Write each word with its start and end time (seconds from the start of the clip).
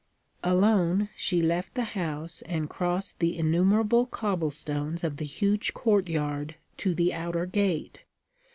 Alone, 0.43 1.09
she 1.15 1.43
left 1.43 1.75
the 1.75 1.83
house 1.83 2.41
and 2.47 2.67
crossed 2.71 3.19
the 3.19 3.37
innumerable 3.37 4.07
cobblestones 4.07 5.03
of 5.03 5.17
the 5.17 5.25
huge 5.25 5.75
courtyard 5.75 6.55
to 6.75 6.95
the 6.95 7.13
outer 7.13 7.45
gate. 7.45 7.99